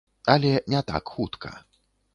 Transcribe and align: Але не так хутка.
Але 0.35 0.53
не 0.75 0.81
так 0.93 1.07
хутка. 1.19 1.53